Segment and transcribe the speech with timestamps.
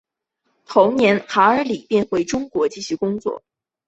[0.65, 3.43] 同年韩尔礼便回到中国继续工作。